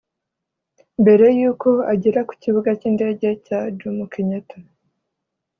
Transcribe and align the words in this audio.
Mbere 1.01 1.25
y’uko 1.39 1.69
agera 1.93 2.19
ku 2.27 2.33
kibuga 2.41 2.69
cy’indege 2.79 3.27
cya 3.45 3.59
Jomo 3.77 4.05
Kenyatta 4.11 4.57